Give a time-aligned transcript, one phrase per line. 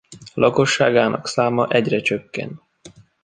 [0.33, 2.61] Lakosságának száma egyre csökken.